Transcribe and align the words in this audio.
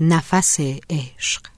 نفس 0.00 0.60
عشق. 0.90 1.55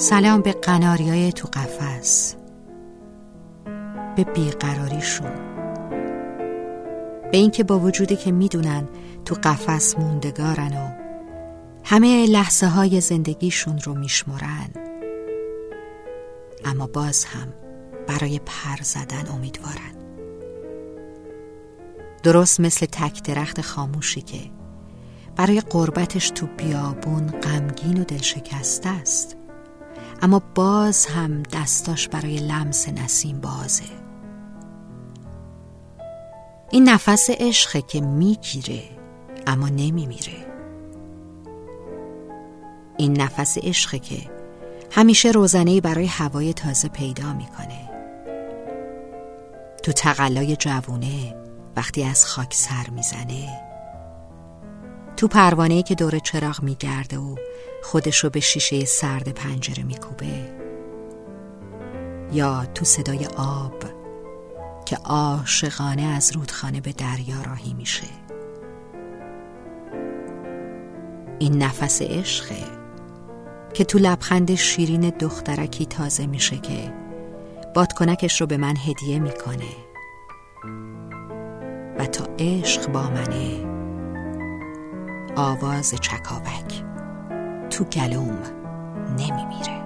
سلام 0.00 0.40
به 0.40 0.52
قناریای 0.52 1.32
تو 1.32 1.48
قفس. 1.52 2.36
به 4.16 4.24
بیقراریشون 4.24 5.30
به 7.32 7.38
اینکه 7.38 7.64
با 7.64 7.78
وجودی 7.78 8.16
که 8.16 8.32
می‌دونن 8.32 8.88
تو 9.24 9.34
قفس 9.42 9.98
موندگارن 9.98 10.72
و 10.72 10.90
همه 11.84 12.26
لحظه 12.26 12.66
های 12.66 13.00
زندگیشون 13.00 13.78
رو 13.78 13.94
میشمرن. 13.94 14.70
اما 16.64 16.86
باز 16.86 17.24
هم 17.24 17.48
برای 18.06 18.38
پر 18.38 18.82
زدن 18.82 19.28
امیدوارن. 19.34 19.94
درست 22.22 22.60
مثل 22.60 22.86
تک 22.86 23.22
درخت 23.22 23.60
خاموشی 23.60 24.22
که 24.22 24.40
برای 25.36 25.60
قربتش 25.60 26.30
تو 26.30 26.46
بیابون 26.46 27.26
غمگین 27.26 28.00
و 28.00 28.04
دلشکسته 28.04 28.88
است. 28.88 29.39
اما 30.22 30.42
باز 30.54 31.06
هم 31.06 31.42
دستاش 31.42 32.08
برای 32.08 32.36
لمس 32.36 32.88
نسیم 32.88 33.40
بازه. 33.40 33.84
این 36.70 36.88
نفس 36.88 37.30
عشقه 37.30 37.82
که 37.82 38.00
می‌گیره 38.00 38.82
اما 39.46 39.68
نمیمیره. 39.68 40.46
این 42.96 43.20
نفس 43.20 43.58
عشقه 43.58 43.98
که 43.98 44.30
همیشه 44.90 45.30
روزنه 45.30 45.80
برای 45.80 46.06
هوای 46.06 46.52
تازه 46.52 46.88
پیدا 46.88 47.32
می‌کنه. 47.32 47.90
تو 49.82 49.92
تقلای 49.92 50.56
جوونه 50.56 51.36
وقتی 51.76 52.04
از 52.04 52.24
خاک 52.26 52.54
سر 52.54 52.90
می‌زنه 52.90 53.69
تو 55.20 55.28
پروانه 55.28 55.82
که 55.82 55.94
دور 55.94 56.18
چراغ 56.18 56.62
میگرده 56.62 57.18
و 57.18 57.36
خودشو 57.82 58.30
به 58.30 58.40
شیشه 58.40 58.84
سرد 58.84 59.28
پنجره 59.28 59.82
میکوبه. 59.82 60.52
یا 62.32 62.66
تو 62.74 62.84
صدای 62.84 63.26
آب 63.36 63.84
که 64.86 64.96
عاشقانه 64.96 66.02
از 66.02 66.32
رودخانه 66.36 66.80
به 66.80 66.92
دریا 66.92 67.42
راهی 67.46 67.74
میشه. 67.74 68.06
این 71.38 71.62
نفس 71.62 72.02
عشقه 72.02 72.64
که 73.74 73.84
تو 73.84 73.98
لبخند 73.98 74.54
شیرین 74.54 75.10
دخترکی 75.10 75.86
تازه 75.86 76.26
میشه 76.26 76.56
که 76.56 76.92
بادکنکش 77.74 78.40
رو 78.40 78.46
به 78.46 78.56
من 78.56 78.76
هدیه 78.76 79.18
می‌کنه. 79.18 79.74
و 81.98 82.06
تا 82.06 82.24
عشق 82.38 82.92
با 82.92 83.02
منه 83.02 83.69
آواز 85.36 85.94
چکاوک. 85.94 86.84
تو 87.70 87.84
گلوم 87.84 88.38
نمیمیره. 89.18 89.80